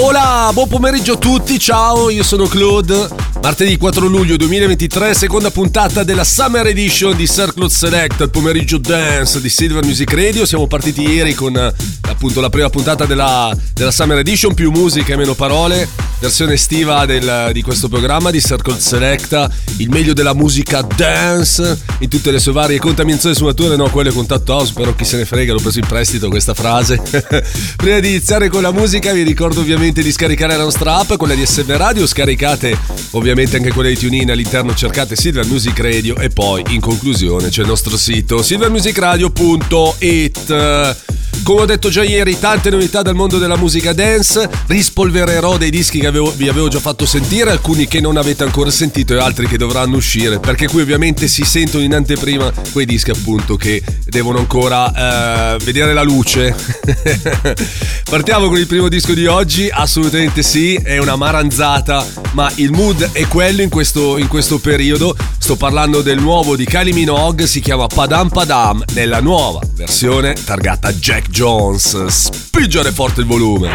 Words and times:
Hola, 0.00 0.48
buon 0.54 0.68
pomeriggio 0.68 1.14
a 1.14 1.16
tutti, 1.16 1.58
ciao, 1.58 2.08
io 2.08 2.22
sono 2.22 2.46
Claude. 2.46 3.08
Martedì 3.40 3.76
4 3.76 4.06
luglio 4.08 4.36
2023, 4.36 5.14
seconda 5.14 5.50
puntata 5.50 6.02
della 6.02 6.24
Summer 6.24 6.66
Edition 6.66 7.16
di 7.16 7.26
Sir 7.26 7.54
Claude 7.54 7.72
Select, 7.72 8.20
il 8.20 8.30
pomeriggio 8.30 8.78
dance 8.78 9.40
di 9.40 9.48
Silver 9.48 9.84
Music 9.84 10.12
Radio. 10.12 10.44
Siamo 10.44 10.66
partiti 10.66 11.08
ieri 11.08 11.34
con 11.34 11.56
appunto 11.56 12.40
la 12.40 12.50
prima 12.50 12.68
puntata 12.68 13.06
della, 13.06 13.56
della 13.72 13.92
Summer 13.92 14.18
Edition, 14.18 14.54
più 14.54 14.70
musica 14.72 15.14
e 15.14 15.16
meno 15.16 15.34
parole, 15.34 15.88
versione 16.18 16.54
estiva 16.54 17.06
del, 17.06 17.50
di 17.52 17.62
questo 17.62 17.88
programma 17.88 18.30
di 18.30 18.40
Sir 18.40 18.60
Claude 18.60 18.82
Selecta, 18.82 19.48
il 19.78 19.88
meglio 19.88 20.14
della 20.14 20.34
musica 20.34 20.82
dance 20.82 21.80
in 22.00 22.08
tutte 22.08 22.32
le 22.32 22.40
sue 22.40 22.52
varie 22.52 22.78
contaminazioni 22.78 23.34
e 23.34 23.38
sfumature, 23.38 23.76
no, 23.76 23.88
quelle 23.88 24.10
con 24.10 24.26
Tatto 24.26 24.52
House, 24.52 24.72
però 24.74 24.94
chi 24.94 25.04
se 25.04 25.16
ne 25.16 25.24
frega, 25.24 25.52
l'ho 25.52 25.60
preso 25.60 25.78
in 25.78 25.86
prestito 25.86 26.28
questa 26.28 26.54
frase. 26.54 27.00
Prima 27.76 28.00
di 28.00 28.08
iniziare 28.08 28.48
con 28.48 28.62
la 28.62 28.72
musica 28.72 29.12
vi 29.12 29.22
ricordo 29.22 29.60
ovviamente 29.60 30.02
di 30.02 30.10
scaricare 30.10 30.56
la 30.56 30.64
nostra 30.64 30.96
app, 30.96 31.14
quella 31.14 31.34
di 31.34 31.46
SM 31.46 31.76
Radio, 31.76 32.04
scaricate 32.04 32.76
ovviamente 33.12 33.27
anche 33.30 33.72
quella 33.72 33.90
di 33.90 33.98
TuneIn, 33.98 34.30
all'interno 34.30 34.74
cercate 34.74 35.14
Silver 35.14 35.44
Music 35.44 35.78
Radio 35.80 36.16
e 36.16 36.30
poi 36.30 36.64
in 36.68 36.80
conclusione 36.80 37.50
c'è 37.50 37.60
il 37.60 37.66
nostro 37.66 37.98
sito 37.98 38.42
silvermusicradio.it. 38.42 40.96
Come 41.42 41.62
ho 41.62 41.64
detto 41.64 41.88
già 41.88 42.02
ieri, 42.02 42.38
tante 42.38 42.68
novità 42.68 43.00
dal 43.00 43.14
mondo 43.14 43.38
della 43.38 43.56
musica 43.56 43.94
dance, 43.94 44.50
rispolvererò 44.66 45.56
dei 45.56 45.70
dischi 45.70 45.98
che 45.98 46.06
avevo, 46.06 46.30
vi 46.36 46.46
avevo 46.46 46.68
già 46.68 46.78
fatto 46.78 47.06
sentire, 47.06 47.50
alcuni 47.50 47.86
che 47.86 48.00
non 48.00 48.18
avete 48.18 48.44
ancora 48.44 48.70
sentito 48.70 49.14
e 49.14 49.18
altri 49.18 49.46
che 49.46 49.56
dovranno 49.56 49.96
uscire, 49.96 50.40
perché 50.40 50.68
qui 50.68 50.82
ovviamente 50.82 51.26
si 51.26 51.44
sentono 51.44 51.84
in 51.84 51.94
anteprima 51.94 52.52
quei 52.72 52.84
dischi 52.84 53.12
appunto 53.12 53.56
che 53.56 53.82
devono 54.04 54.38
ancora 54.38 55.54
eh, 55.54 55.64
vedere 55.64 55.94
la 55.94 56.02
luce. 56.02 56.54
Partiamo 58.04 58.48
con 58.48 58.58
il 58.58 58.66
primo 58.66 58.88
disco 58.88 59.14
di 59.14 59.26
oggi, 59.26 59.70
assolutamente 59.72 60.42
sì, 60.42 60.74
è 60.74 60.98
una 60.98 61.16
maranzata, 61.16 62.06
ma 62.32 62.52
il 62.56 62.72
mood 62.72 63.08
è 63.18 63.26
quello 63.26 63.62
in 63.62 63.68
questo, 63.68 64.16
in 64.16 64.28
questo 64.28 64.60
periodo. 64.60 65.16
Sto 65.38 65.56
parlando 65.56 66.02
del 66.02 66.20
nuovo 66.20 66.54
di 66.54 66.64
Kylie 66.64 66.92
Minogue, 66.92 67.48
si 67.48 67.58
chiama 67.58 67.88
Padam 67.88 68.28
Padam, 68.28 68.84
nella 68.92 69.20
nuova 69.20 69.60
versione 69.74 70.34
targata 70.34 70.92
Jack 70.92 71.28
Jones. 71.28 72.06
Spingere 72.06 72.92
forte 72.92 73.22
il 73.22 73.26
volume. 73.26 73.72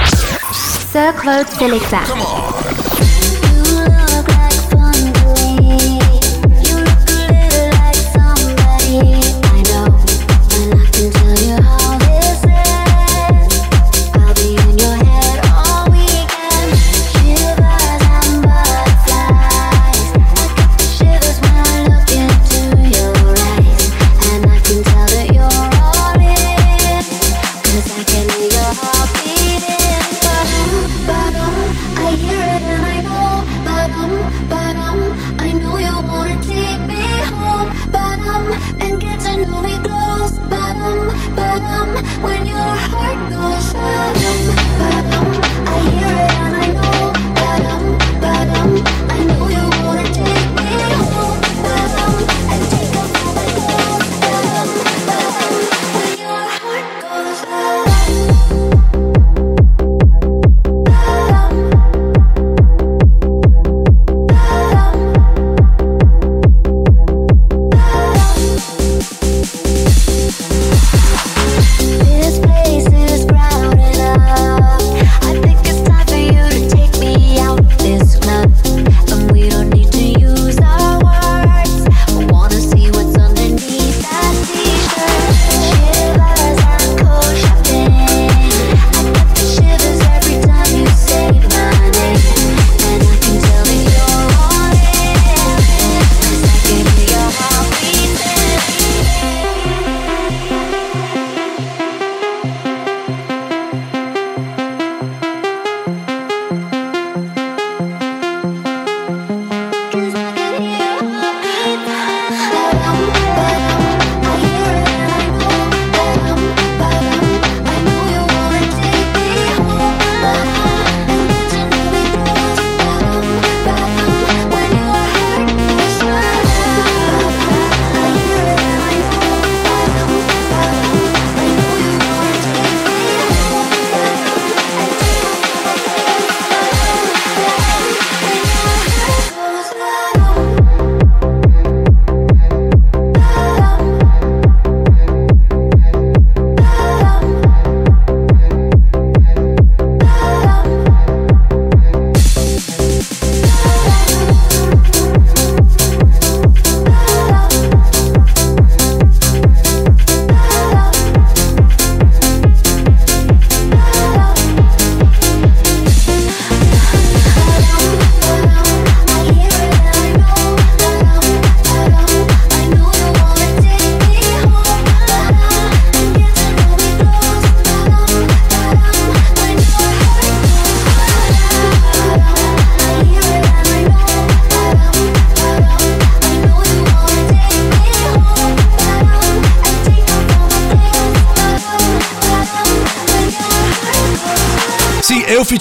Sir 0.90 1.14
Claude 1.16 1.50
Selecta. 1.58 2.04
I 2.04 2.06
hear 2.06 2.73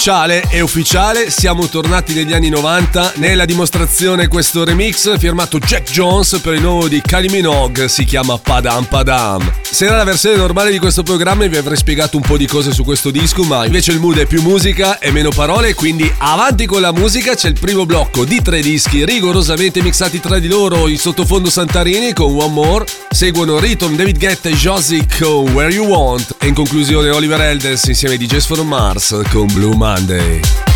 ufficiale, 0.02 0.40
è 0.48 0.58
ufficiale, 0.58 1.30
siamo 1.30 1.68
tornati 1.68 2.12
negli 2.12 2.32
anni 2.32 2.48
90. 2.48 3.12
Nella 3.18 3.44
dimostrazione 3.44 4.26
questo 4.26 4.64
remix 4.64 5.16
firmato 5.16 5.60
Jack 5.60 5.92
Jones 5.92 6.40
per 6.42 6.54
il 6.54 6.60
nuovo 6.60 6.88
di 6.88 7.00
Kylie 7.00 7.30
Minogue 7.30 7.86
si 7.88 8.02
chiama 8.02 8.36
Padam 8.36 8.82
Padam. 8.86 9.61
Se 9.72 9.86
era 9.86 9.96
la 9.96 10.04
versione 10.04 10.36
normale 10.36 10.70
di 10.70 10.78
questo 10.78 11.02
programma 11.02 11.46
vi 11.46 11.56
avrei 11.56 11.78
spiegato 11.78 12.18
un 12.18 12.22
po' 12.22 12.36
di 12.36 12.46
cose 12.46 12.72
su 12.72 12.84
questo 12.84 13.10
disco, 13.10 13.42
ma 13.42 13.64
invece 13.64 13.92
il 13.92 14.00
mood 14.00 14.18
è 14.18 14.26
più 14.26 14.42
musica 14.42 14.98
e 14.98 15.10
meno 15.10 15.30
parole, 15.30 15.72
quindi 15.72 16.12
avanti 16.18 16.66
con 16.66 16.82
la 16.82 16.92
musica, 16.92 17.34
c'è 17.34 17.48
il 17.48 17.58
primo 17.58 17.86
blocco 17.86 18.26
di 18.26 18.42
tre 18.42 18.60
dischi 18.60 19.02
rigorosamente 19.06 19.80
mixati 19.80 20.20
tra 20.20 20.38
di 20.38 20.46
loro. 20.46 20.88
In 20.88 20.98
sottofondo 20.98 21.48
Santarini 21.48 22.12
con 22.12 22.38
One 22.38 22.52
More, 22.52 22.84
seguono 23.08 23.58
Riton, 23.58 23.96
David 23.96 24.18
Guetta 24.18 24.50
e 24.50 24.52
Josie 24.52 25.06
con 25.18 25.50
Where 25.52 25.72
You 25.72 25.86
Want. 25.86 26.36
E 26.38 26.48
in 26.48 26.54
conclusione 26.54 27.08
Oliver 27.08 27.40
Elders 27.40 27.84
insieme 27.84 28.16
ai 28.16 28.26
DJs 28.26 28.44
from 28.44 28.68
Mars 28.68 29.18
con 29.30 29.46
Blue 29.46 29.74
Monday. 29.74 30.71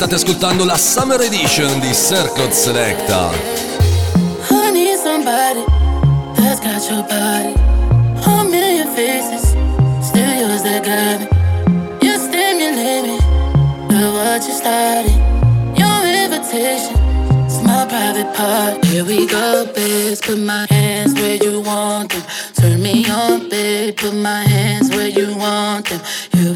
State 0.00 0.14
ascoltando 0.14 0.64
la 0.64 0.78
Summer 0.78 1.20
Edition 1.20 1.78
di 1.78 1.92
Circle 1.92 2.50
Selecta. 2.52 3.28
I 4.48 4.70
need 4.72 4.96
somebody 4.96 5.62
that's 6.36 6.58
got 6.58 6.80
your 6.88 7.02
body. 7.02 7.52
A 8.24 8.44
million 8.44 8.88
faces, 8.94 9.54
still 10.00 10.32
yours 10.40 10.62
that 10.62 10.84
got 10.86 11.20
me. 11.20 11.28
You're 12.00 12.16
stimulate 12.16 13.08
me, 13.08 13.18
do 13.90 14.12
what 14.14 14.42
you 14.46 14.54
started. 14.54 15.12
Your 15.76 16.00
invitation, 16.06 16.96
it's 17.44 17.62
my 17.62 17.84
private 17.84 18.32
part. 18.34 18.82
Here 18.86 19.04
we 19.04 19.26
go, 19.26 19.66
bitch, 19.66 20.22
put 20.22 20.38
my 20.38 20.66
hands 20.70 21.12
where 21.12 21.36
you 21.36 21.60
want 21.60 22.12
them. 22.12 22.22
Turn 22.54 22.80
me 22.80 23.04
on, 23.10 23.50
babe, 23.50 23.98
put 23.98 24.14
my 24.14 24.44
hands 24.48 24.88
where 24.88 25.08
you 25.08 25.36
want 25.36 25.90
them. 25.90 26.00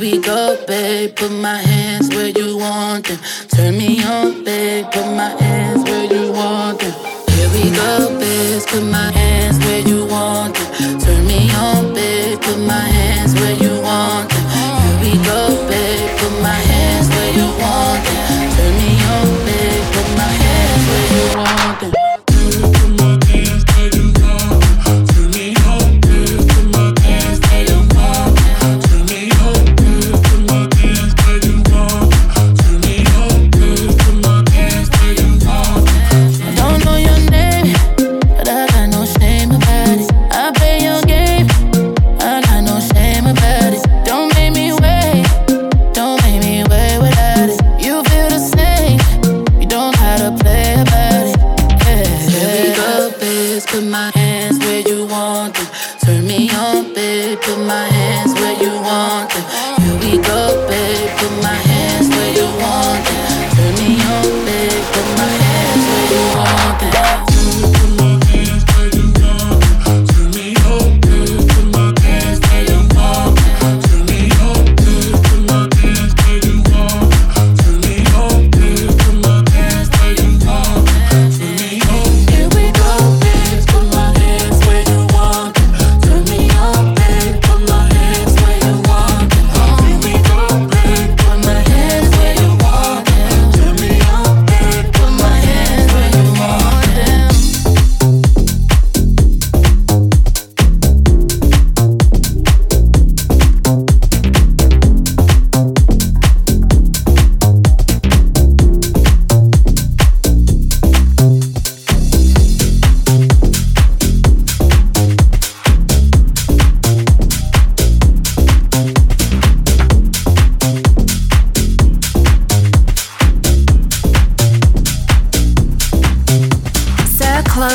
we 0.04 0.18
go, 0.18 0.62
babe. 0.66 1.16
Put 1.16 1.32
my 1.32 1.56
hands 1.56 2.10
where 2.10 2.28
you 2.28 2.58
want 2.58 3.06
them. 3.06 3.18
Turn 3.48 3.78
me 3.78 4.04
on, 4.04 4.44
babe. 4.44 4.84
Put 4.92 5.06
my 5.16 5.30
hands 5.42 5.82
where 5.84 6.04
you 6.04 6.30
want 6.30 6.80
them. 6.80 6.92
Here 7.34 7.48
we 7.56 7.70
go, 7.74 8.18
babe. 8.20 8.62
Put 8.66 8.82
my 8.82 9.13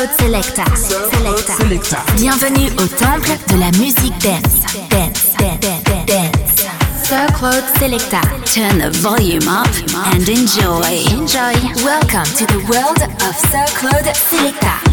Selecta. 0.08 0.64
Selecta. 0.74 1.56
Selecta. 1.58 1.98
Bienvenue 2.16 2.70
au 2.78 2.86
temple 2.86 3.36
de 3.48 3.58
la 3.58 3.70
musique 3.72 4.16
dance. 4.22 4.60
Dance, 4.88 5.36
dance, 5.38 6.06
dance. 6.06 6.64
Sir 7.04 7.26
Claude 7.34 7.64
Selecta. 7.78 8.22
Turn 8.46 8.78
the 8.78 8.90
volume 9.00 9.46
up 9.46 9.68
and 10.14 10.26
enjoy. 10.26 11.04
Enjoy. 11.10 11.52
Welcome 11.84 12.24
to 12.34 12.46
the 12.46 12.64
world 12.70 13.02
of 13.02 13.36
Sir 13.50 13.66
Claude 13.76 14.14
Selecta. 14.14 14.89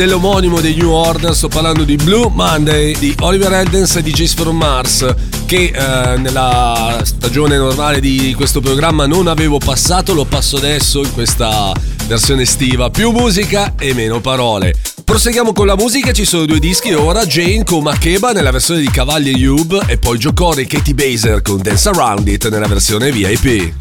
Dell'omonimo 0.00 0.62
dei 0.62 0.76
New 0.76 0.88
Order, 0.88 1.34
sto 1.34 1.48
parlando 1.48 1.84
di 1.84 1.96
Blue 1.96 2.30
Monday 2.32 2.96
di 2.96 3.14
Oliver 3.20 3.52
Eldens 3.52 3.96
e 3.96 4.02
di 4.02 4.12
Jace 4.12 4.34
from 4.34 4.56
Mars 4.56 5.04
che 5.44 5.70
eh, 5.74 6.16
nella 6.16 7.02
stagione 7.04 7.58
normale 7.58 8.00
di 8.00 8.32
questo 8.34 8.62
programma 8.62 9.04
non 9.04 9.26
avevo 9.26 9.58
passato, 9.58 10.14
lo 10.14 10.24
passo 10.24 10.56
adesso 10.56 11.02
in 11.02 11.12
questa 11.12 11.74
versione 12.06 12.42
estiva, 12.42 12.88
più 12.88 13.10
musica 13.10 13.74
e 13.78 13.92
meno 13.92 14.20
parole. 14.22 14.74
Proseguiamo 15.04 15.52
con 15.52 15.66
la 15.66 15.76
musica, 15.76 16.12
ci 16.12 16.24
sono 16.24 16.46
due 16.46 16.60
dischi 16.60 16.94
ora, 16.94 17.26
Jane 17.26 17.64
con 17.64 17.82
Makeba 17.82 18.32
nella 18.32 18.52
versione 18.52 18.80
di 18.80 18.88
Cavalli 18.90 19.32
e 19.32 19.36
Yub 19.36 19.84
e 19.86 19.98
poi 19.98 20.16
Joe 20.16 20.32
Corey 20.32 20.64
e 20.64 20.66
Katie 20.66 20.94
Baser 20.94 21.42
con 21.42 21.60
Dance 21.60 21.90
Around 21.90 22.26
It 22.26 22.48
nella 22.48 22.68
versione 22.68 23.12
VIP. 23.12 23.74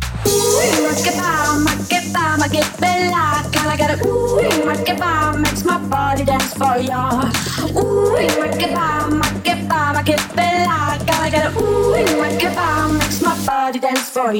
Body 6.19 6.31
dance 6.31 6.53
for 6.53 6.77
ya. 6.77 7.31
Ooh, 7.77 8.11
make 8.13 8.61
it 8.61 8.73
bomb, 8.73 9.19
make 9.19 9.47
it 9.47 9.69
bomb, 9.69 9.95
make 9.95 10.09
it 10.09 10.35
bella. 10.35 10.99
Gotta 11.05 11.31
get 11.31 11.45
a 11.45 11.57
ooh, 11.57 11.91
make 11.93 12.43
it 12.43 12.55
bomb, 12.55 12.97
makes 12.97 13.21
my 13.21 13.45
body 13.45 13.79
dance 13.79 14.09
for 14.09 14.33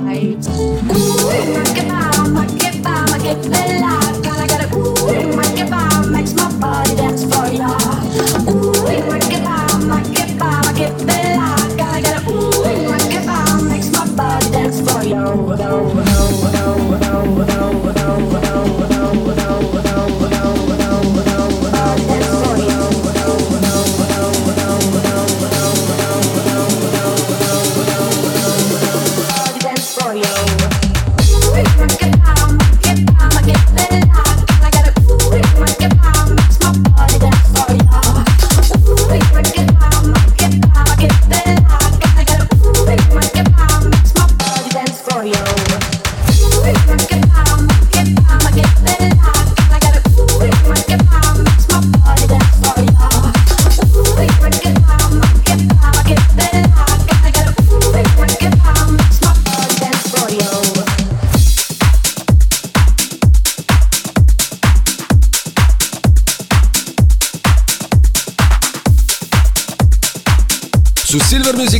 right. 0.00 0.48
Ooh, 0.48 0.82
make 0.82 1.76
it 1.76 1.88
bow, 1.88 2.26
make 2.28 2.62
it 2.62 2.82
bow, 2.82 3.91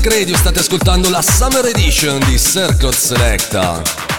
Music 0.03 0.19
Radio 0.19 0.37
state 0.37 0.59
ascoltando 0.59 1.11
la 1.11 1.23
Summer 1.23 1.65
Edition 1.65 2.19
di 2.27 2.37
Circle 2.37 2.93
Selecta. 2.93 4.12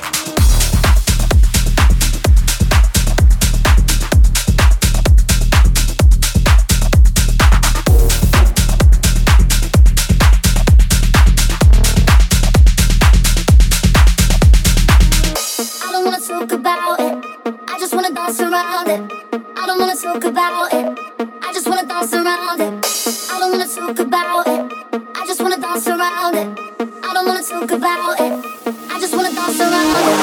Talk 27.67 27.77
about 27.77 28.19
it. 28.19 28.45
I 28.91 28.99
just 28.99 29.15
wanna 29.15 29.33
dance 29.33 29.59
around 29.59 30.22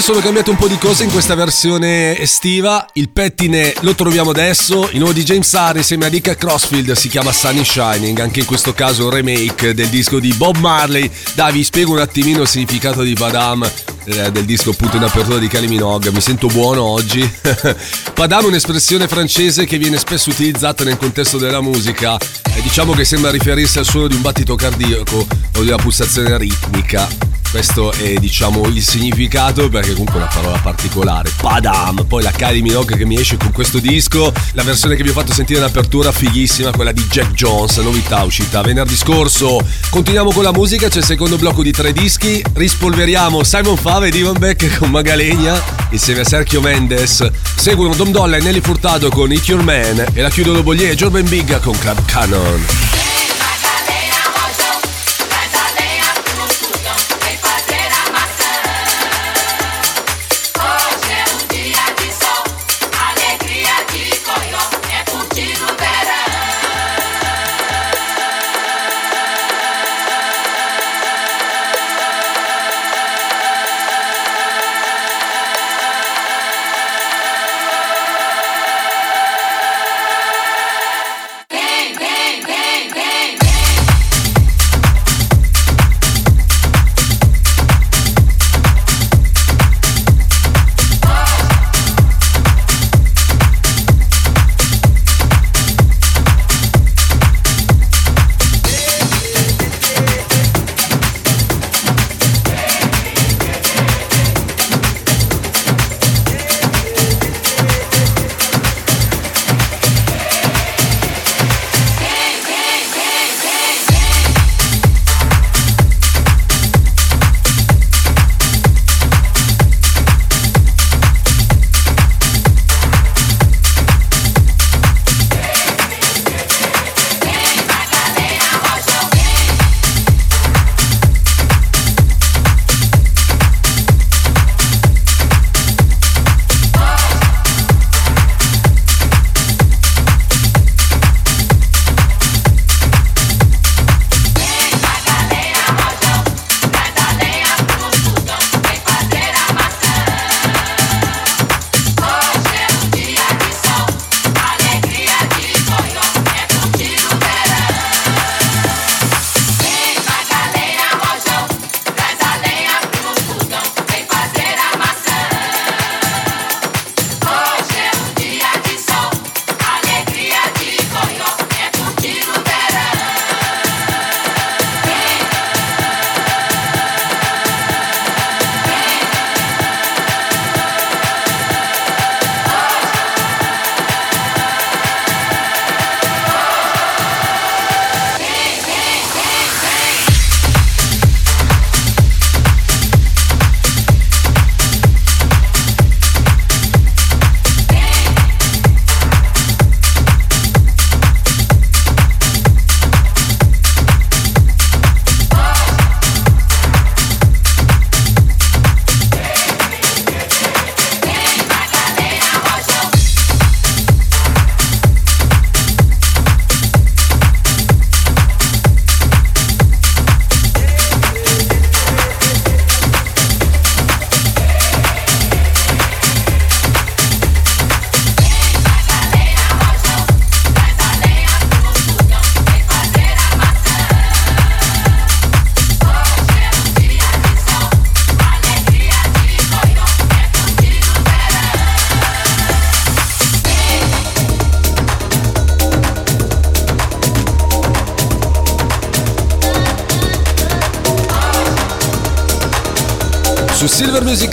Ieri 0.00 0.12
sono 0.12 0.24
cambiate 0.24 0.48
un 0.48 0.56
po' 0.56 0.66
di 0.66 0.78
cose 0.78 1.04
in 1.04 1.10
questa 1.10 1.34
versione 1.34 2.18
estiva, 2.18 2.86
il 2.94 3.10
pettine 3.10 3.74
lo 3.80 3.94
troviamo 3.94 4.30
adesso, 4.30 4.88
il 4.92 4.96
nuovo 4.96 5.12
di 5.12 5.22
James 5.24 5.52
Harry 5.52 5.80
insieme 5.80 6.06
a 6.06 6.08
Dick 6.08 6.38
Crossfield 6.38 6.92
si 6.92 7.08
chiama 7.08 7.32
Sunny 7.32 7.62
Shining, 7.62 8.18
anche 8.18 8.40
in 8.40 8.46
questo 8.46 8.72
caso 8.72 9.04
un 9.04 9.10
remake 9.10 9.74
del 9.74 9.88
disco 9.88 10.18
di 10.18 10.32
Bob 10.32 10.56
Marley. 10.56 11.10
Dai, 11.34 11.52
vi 11.52 11.62
spiego 11.62 11.92
un 11.92 11.98
attimino 11.98 12.40
il 12.40 12.48
significato 12.48 13.02
di 13.02 13.12
Padam 13.12 13.70
eh, 14.04 14.32
del 14.32 14.46
disco 14.46 14.70
appunto 14.70 14.96
in 14.96 15.02
apertura 15.02 15.36
di 15.36 15.48
Kylie 15.48 15.68
Minogue, 15.68 16.10
mi 16.12 16.22
sento 16.22 16.46
buono 16.46 16.82
oggi. 16.82 17.20
Padam 18.14 18.44
è 18.44 18.46
un'espressione 18.46 19.06
francese 19.06 19.66
che 19.66 19.76
viene 19.76 19.98
spesso 19.98 20.30
utilizzata 20.30 20.82
nel 20.82 20.96
contesto 20.96 21.36
della 21.36 21.60
musica 21.60 22.16
e 22.16 22.62
diciamo 22.62 22.94
che 22.94 23.04
sembra 23.04 23.30
riferirsi 23.30 23.78
al 23.78 23.84
suono 23.84 24.06
di 24.06 24.14
un 24.14 24.22
battito 24.22 24.54
cardiaco 24.54 25.26
o 25.56 25.60
di 25.60 25.68
una 25.68 25.76
pulsazione 25.76 26.38
ritmica. 26.38 27.39
Questo 27.50 27.92
è 27.92 28.14
diciamo 28.14 28.64
il 28.68 28.80
significato 28.80 29.68
perché 29.68 29.90
comunque 29.90 30.14
è 30.14 30.22
una 30.22 30.30
parola 30.32 30.58
particolare. 30.58 31.32
Padam! 31.36 32.04
Poi 32.06 32.22
la 32.22 32.30
Kylie 32.30 32.62
Minogue 32.62 32.96
che 32.96 33.04
mi 33.04 33.18
esce 33.18 33.36
con 33.36 33.50
questo 33.50 33.80
disco, 33.80 34.32
la 34.52 34.62
versione 34.62 34.94
che 34.94 35.02
vi 35.02 35.08
ho 35.08 35.12
fatto 35.12 35.32
sentire 35.32 35.58
in 35.58 35.64
apertura 35.64 36.12
fighissima, 36.12 36.70
quella 36.70 36.92
di 36.92 37.02
Jack 37.10 37.32
Jones, 37.32 37.76
novità 37.78 38.22
uscita 38.22 38.62
venerdì 38.62 38.94
scorso. 38.94 39.60
Continuiamo 39.90 40.30
con 40.30 40.44
la 40.44 40.52
musica, 40.52 40.88
c'è 40.88 40.98
il 40.98 41.04
secondo 41.04 41.36
blocco 41.38 41.64
di 41.64 41.72
tre 41.72 41.92
dischi, 41.92 42.40
rispolveriamo 42.52 43.42
Simon 43.42 43.76
Fave 43.76 44.10
e 44.10 44.16
Ivan 44.16 44.38
Beck 44.38 44.78
con 44.78 44.90
Magalegna 44.90 45.60
insieme 45.90 46.20
a 46.20 46.24
Sergio 46.24 46.60
Mendes. 46.60 47.28
Seguono 47.56 47.94
Dom 47.94 48.12
Dolla 48.12 48.36
e 48.36 48.40
Nelly 48.40 48.60
Furtado 48.60 49.08
con 49.08 49.32
It 49.32 49.48
Your 49.48 49.62
Man 49.62 50.04
e 50.12 50.22
la 50.22 50.30
chiudono 50.30 50.62
Boglier 50.62 50.92
e 50.92 50.94
Jordan 50.94 51.28
Big 51.28 51.60
con 51.60 51.76
Club 51.78 52.04
Cannon. 52.04 52.89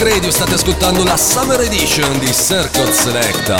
Radio 0.10 0.32
state 0.32 0.54
ascoltando 0.54 1.04
la 1.04 1.17
Summer 1.17 1.60
Edition 1.60 2.17
di 2.20 2.32
Circle 2.34 2.93
Selecta. 2.93 3.58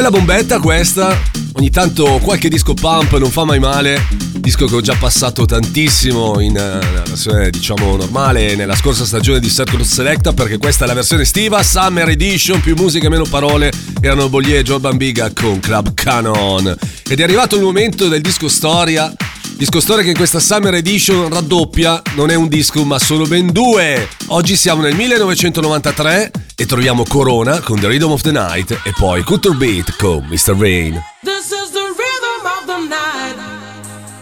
bella 0.00 0.16
bombetta 0.16 0.60
questa. 0.60 1.14
Ogni 1.52 1.68
tanto 1.68 2.20
qualche 2.22 2.48
disco 2.48 2.72
pump 2.72 3.18
non 3.18 3.30
fa 3.30 3.44
mai 3.44 3.58
male. 3.58 4.06
Disco 4.36 4.64
che 4.64 4.76
ho 4.76 4.80
già 4.80 4.96
passato 4.98 5.44
tantissimo 5.44 6.40
in 6.40 6.52
uh, 6.52 7.06
versione 7.06 7.50
diciamo 7.50 7.96
normale 7.96 8.54
nella 8.56 8.74
scorsa 8.74 9.04
stagione 9.04 9.40
di 9.40 9.50
Circle 9.50 9.84
Selecta 9.84 10.32
perché 10.32 10.56
questa 10.56 10.84
è 10.84 10.86
la 10.86 10.94
versione 10.94 11.22
estiva, 11.22 11.62
Summer 11.62 12.08
Edition, 12.08 12.62
più 12.62 12.76
musica 12.76 13.08
e 13.08 13.10
meno 13.10 13.24
parole. 13.28 13.70
Erano 14.00 14.30
Bollier 14.30 14.60
e 14.60 14.62
Joe 14.62 14.80
Bambiga 14.80 15.30
con 15.34 15.60
Club 15.60 15.92
Canon. 15.92 16.74
Ed 17.06 17.20
è 17.20 17.22
arrivato 17.22 17.56
il 17.56 17.62
momento 17.62 18.08
del 18.08 18.22
disco 18.22 18.48
storia. 18.48 19.12
Disco 19.54 19.80
storia 19.80 20.02
che 20.02 20.10
in 20.10 20.16
questa 20.16 20.40
Summer 20.40 20.72
Edition 20.72 21.28
raddoppia, 21.28 22.00
non 22.14 22.30
è 22.30 22.34
un 22.34 22.48
disco 22.48 22.86
ma 22.86 22.98
sono 22.98 23.26
ben 23.26 23.52
due. 23.52 24.08
Oggi 24.28 24.56
siamo 24.56 24.80
nel 24.80 24.94
1993 24.94 26.30
e 26.60 26.66
troviamo 26.66 27.04
Corona 27.08 27.60
con 27.60 27.80
The 27.80 27.86
Rhythm 27.86 28.10
of 28.10 28.20
the 28.20 28.32
Night 28.32 28.82
e 28.84 28.92
poi 28.92 29.22
Cutter 29.22 29.56
Beat 29.56 29.96
con 29.96 30.26
Mr. 30.28 30.54
Rain. 30.58 31.02
This 31.22 31.52
is 31.52 31.70
the 31.70 31.88
rhythm 31.96 32.44
of 32.44 32.66
the 32.66 32.76
night. 32.86 33.34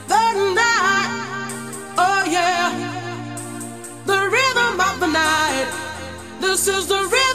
The 0.07 0.53
night. 0.55 1.11
Oh 1.97 2.31
yeah. 2.31 2.71
The 4.07 4.29
rhythm 4.31 4.79
of 4.79 5.01
the 5.01 5.09
night. 5.09 5.67
This 6.39 6.69
is 6.69 6.87
the 6.87 7.03
rhythm 7.11 7.28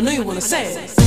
I 0.00 0.02
know 0.02 0.12
you 0.12 0.22
want 0.22 0.40
to 0.40 0.40
say 0.40 0.72
it. 0.72 0.99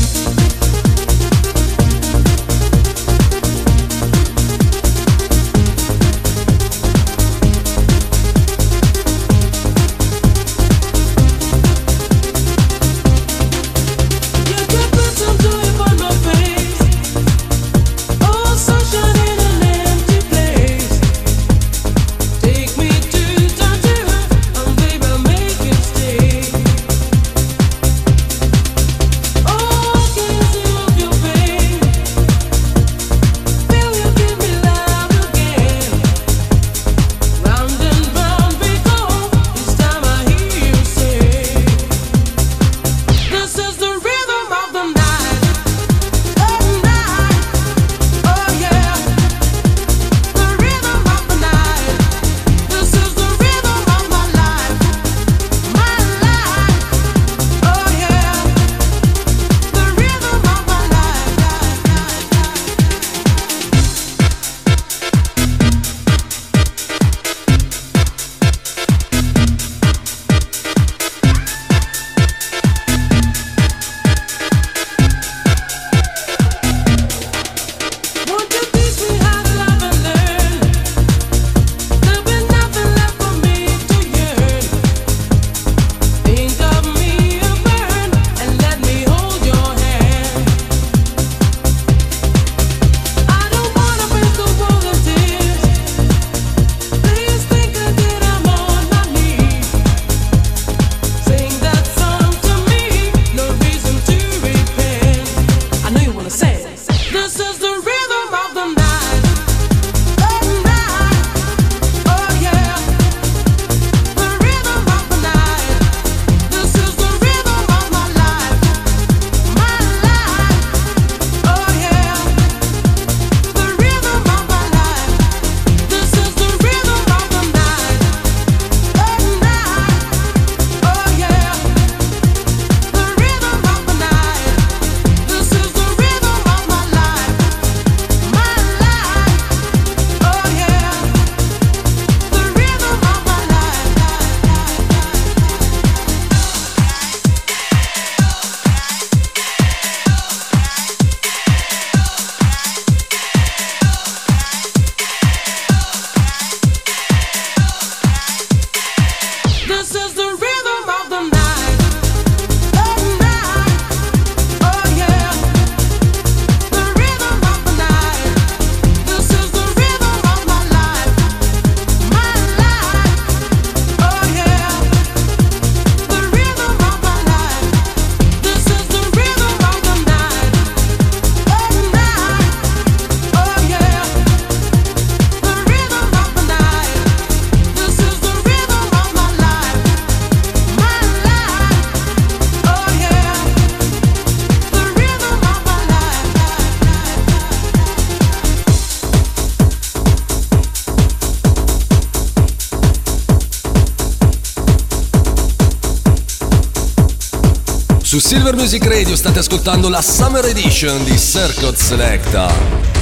Su 208.13 208.19
Silver 208.19 208.55
Music 208.55 208.85
Radio 208.85 209.15
state 209.15 209.39
ascoltando 209.39 209.89
la 209.89 209.99
Summer 209.99 210.45
Edition 210.45 211.03
di 211.03 211.17
Circuit 211.17 211.75
Selecta. 211.75 212.92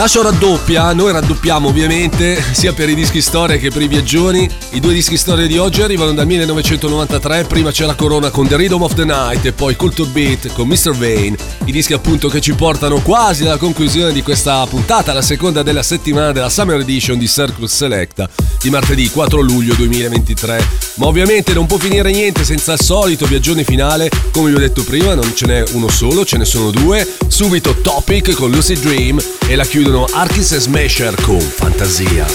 La 0.00 0.08
show 0.08 0.22
raddoppia, 0.22 0.94
noi 0.94 1.12
raddoppiamo 1.12 1.68
ovviamente 1.68 2.42
sia 2.56 2.72
per 2.72 2.88
i 2.88 2.94
dischi 2.94 3.20
storia 3.20 3.58
che 3.58 3.68
per 3.68 3.82
i 3.82 3.86
viaggioni. 3.86 4.48
I 4.70 4.80
due 4.80 4.94
dischi 4.94 5.18
storia 5.18 5.46
di 5.46 5.58
oggi 5.58 5.82
arrivano 5.82 6.14
dal 6.14 6.24
1993, 6.24 7.44
prima 7.44 7.70
c'è 7.70 7.84
la 7.84 7.94
Corona 7.94 8.30
con 8.30 8.48
The 8.48 8.56
Rhythm 8.56 8.80
of 8.80 8.94
the 8.94 9.04
Night 9.04 9.44
e 9.44 9.52
poi 9.52 9.76
Culture 9.76 10.08
Beat 10.08 10.54
con 10.54 10.68
Mr. 10.68 10.92
Vane. 10.92 11.36
I 11.66 11.70
dischi 11.70 11.92
appunto 11.92 12.30
che 12.30 12.40
ci 12.40 12.54
portano 12.54 13.02
quasi 13.02 13.44
alla 13.44 13.58
conclusione 13.58 14.14
di 14.14 14.22
questa 14.22 14.64
puntata, 14.66 15.12
la 15.12 15.20
seconda 15.20 15.62
della 15.62 15.82
settimana 15.82 16.32
della 16.32 16.48
Summer 16.48 16.80
Edition 16.80 17.18
di 17.18 17.28
Circus 17.28 17.70
Selecta 17.70 18.26
di 18.62 18.70
martedì 18.70 19.08
4 19.08 19.40
luglio 19.40 19.74
2023. 19.74 20.64
Ma 20.94 21.06
ovviamente 21.06 21.54
non 21.54 21.66
può 21.66 21.78
finire 21.78 22.10
niente 22.10 22.44
senza 22.44 22.74
il 22.74 22.80
solito 22.80 23.26
viaggione 23.26 23.64
finale, 23.64 24.10
come 24.32 24.50
vi 24.50 24.56
ho 24.56 24.58
detto 24.58 24.82
prima 24.84 25.14
non 25.14 25.34
ce 25.34 25.46
n'è 25.46 25.64
uno 25.72 25.88
solo, 25.88 26.24
ce 26.24 26.36
ne 26.36 26.44
sono 26.44 26.70
due. 26.70 27.06
Subito 27.26 27.76
Topic 27.80 28.32
con 28.32 28.50
Lucid 28.50 28.80
Dream 28.80 29.20
e 29.46 29.56
la 29.56 29.64
chiudono 29.64 29.99
Archis 30.12 30.52
e 30.52 30.60
Smasher 30.60 31.14
con 31.22 31.40
Fantasia. 31.40 32.26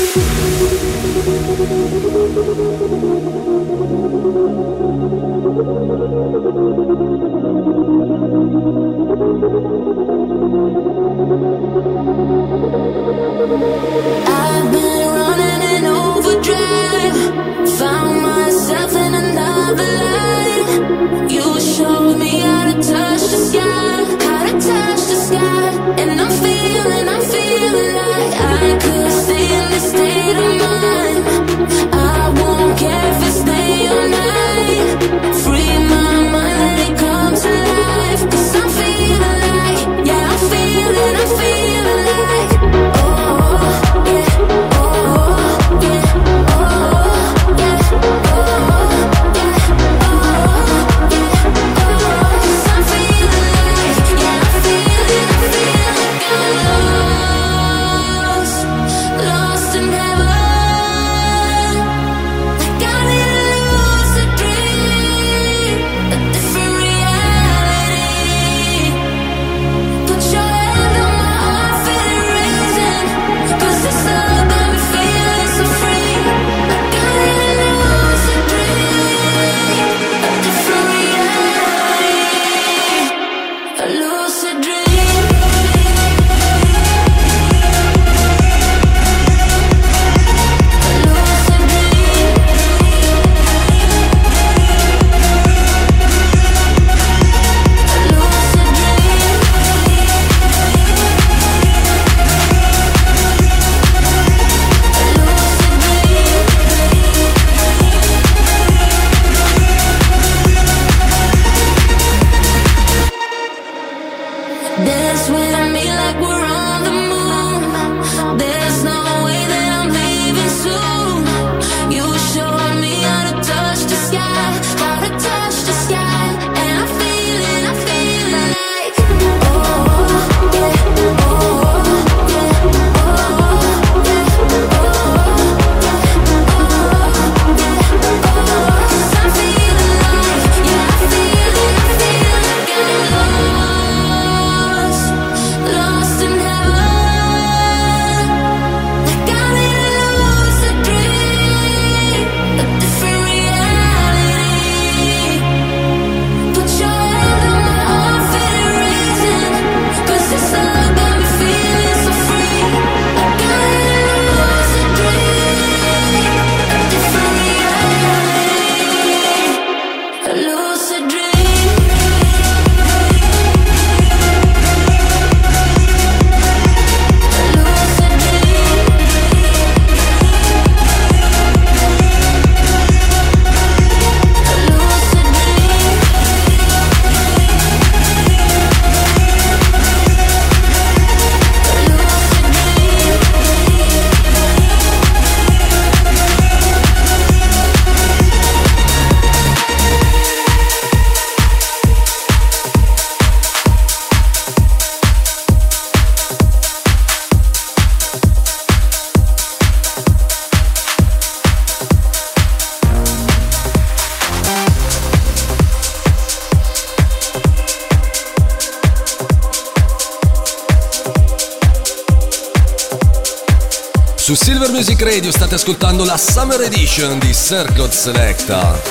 Radio 225.05 225.29
state 225.29 225.53
ascoltando 225.53 226.03
la 226.03 226.17
Summer 226.17 226.59
Edition 226.61 227.19
di 227.19 227.31
Circle 227.31 227.91
Selecta. 227.91 228.81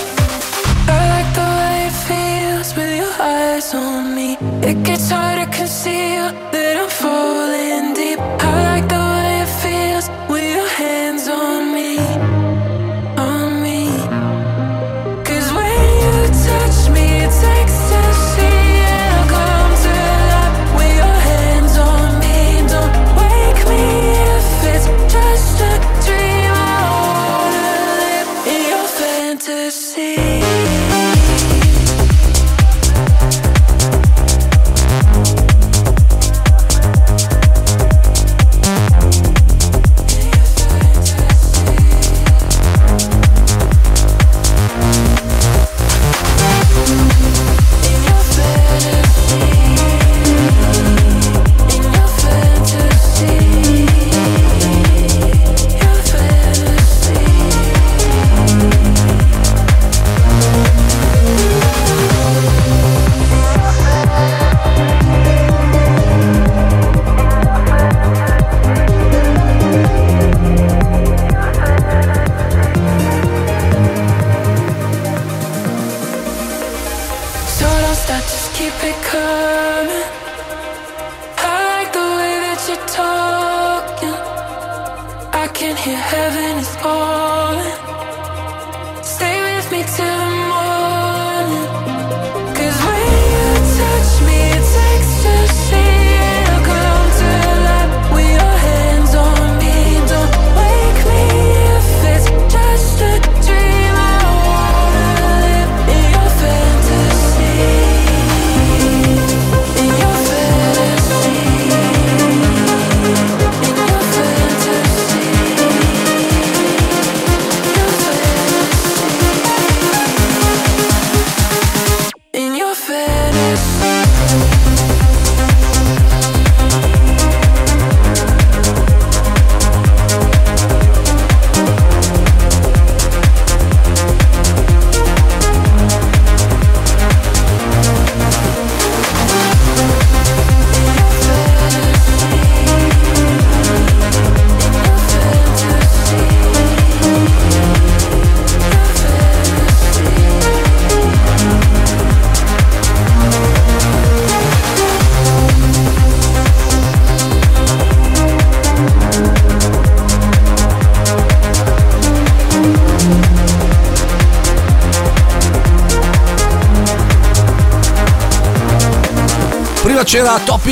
I 0.87 1.09
like 1.09 1.33
the 1.33 1.41
way 1.41 1.87
it 1.87 1.93
feels 2.07 2.73
with 2.77 2.97
your 2.97 3.13
eyes 3.19 3.73
on 3.75 4.15
me. 4.15 4.39
It 4.61 4.81
gets 4.83 5.11
hard 5.11 5.43
to 5.43 5.49
conceal 5.57 6.33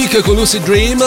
Topic 0.03 0.23
con 0.23 0.35
Lucid 0.35 0.65
Dream. 0.65 1.01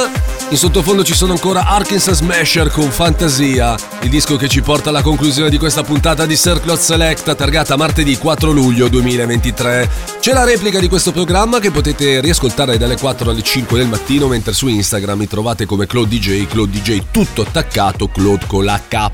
In 0.49 0.57
sottofondo 0.57 1.03
ci 1.03 1.13
sono 1.13 1.33
ancora 1.33 1.65
Arkansas 1.65 2.19
Smasher 2.19 2.69
con 2.69 2.89
Fantasia, 2.89 3.75
il 4.03 4.09
disco 4.09 4.37
che 4.37 4.47
ci 4.47 4.61
porta 4.61 4.87
alla 4.87 5.01
conclusione 5.01 5.49
di 5.49 5.57
questa 5.57 5.83
puntata 5.83 6.25
di 6.25 6.37
Circlot 6.37 6.79
Select, 6.79 7.35
targata 7.35 7.75
martedì 7.75 8.17
4 8.17 8.51
luglio 8.51 8.87
2023. 8.87 9.89
C'è 10.21 10.31
la 10.31 10.45
replica 10.45 10.79
di 10.79 10.87
questo 10.87 11.11
programma 11.11 11.59
che 11.59 11.71
potete 11.71 12.21
riascoltare 12.21 12.77
dalle 12.77 12.97
4 12.97 13.31
alle 13.31 13.41
5 13.41 13.77
del 13.77 13.87
mattino, 13.87 14.27
mentre 14.27 14.53
su 14.53 14.67
Instagram 14.67 15.19
mi 15.19 15.27
trovate 15.27 15.65
come 15.65 15.87
Claude 15.87 16.17
DJ, 16.17 16.47
Claude 16.47 16.79
DJ 16.79 17.03
tutto 17.11 17.41
attaccato, 17.41 18.07
Claude 18.07 18.45
con 18.47 18.63
la 18.63 18.79
K. 18.87 19.11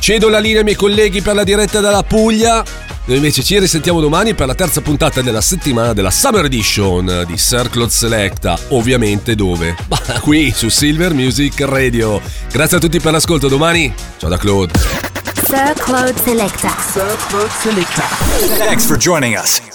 Cedo 0.00 0.28
la 0.28 0.38
linea 0.38 0.58
ai 0.58 0.64
miei 0.64 0.76
colleghi 0.76 1.20
per 1.20 1.34
la 1.34 1.44
diretta 1.44 1.78
dalla 1.80 2.02
Puglia. 2.02 2.64
Noi 3.10 3.18
invece 3.18 3.42
ci 3.42 3.58
risentiamo 3.58 4.00
domani 4.00 4.34
per 4.34 4.46
la 4.46 4.54
terza 4.54 4.82
puntata 4.82 5.20
della 5.20 5.40
settimana 5.40 5.92
della 5.92 6.12
Summer 6.12 6.44
Edition 6.44 7.24
di 7.26 7.36
Circlot 7.36 7.90
Selecta. 7.90 8.56
Ovviamente 8.68 9.34
dove? 9.34 9.74
Bah, 9.88 10.20
qui 10.20 10.52
su 10.54 10.68
Silver 10.68 11.12
Music 11.12 11.60
Radio. 11.62 12.20
Grazie 12.52 12.76
a 12.76 12.80
tutti 12.80 13.00
per 13.00 13.10
l'ascolto 13.10 13.48
domani. 13.48 13.92
Ciao 14.16 14.30
da 14.30 14.36
Claude. 14.36 14.78
Sir 14.78 15.72
Claude 15.74 16.14
Selecta. 16.22 16.72
Thanks 18.58 18.86
for 18.86 18.96
joining 18.96 19.36
us. 19.36 19.69